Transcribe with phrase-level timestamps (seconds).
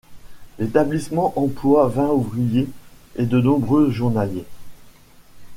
[0.57, 2.67] L'établissement emploie vingt ouvriers
[3.17, 4.47] et de nombreux journaliers.